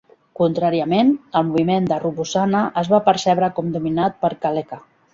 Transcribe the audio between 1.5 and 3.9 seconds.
moviment de Rubusana es va percebre com